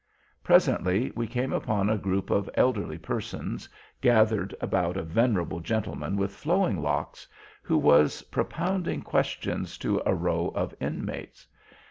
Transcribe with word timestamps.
Presently 0.41 1.11
we 1.15 1.27
came 1.27 1.53
upon 1.53 1.87
a 1.87 1.95
group 1.95 2.31
of 2.31 2.49
elderly 2.55 2.97
persons, 2.97 3.69
gathered 4.01 4.55
about 4.59 4.97
a 4.97 5.03
venerable 5.03 5.59
gentleman 5.59 6.17
with 6.17 6.35
flowing 6.35 6.81
locks, 6.81 7.27
who 7.61 7.77
was 7.77 8.23
propounding 8.23 9.03
questions 9.03 9.77
to 9.77 10.01
a 10.03 10.15
row 10.15 10.51
of 10.55 10.73
Inmates. 10.79 11.45